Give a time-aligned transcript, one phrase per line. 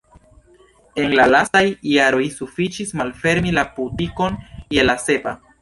[1.01, 4.43] En la lastaj jaroj sufiĉis malfermi la butikon
[4.79, 5.41] je la sepa.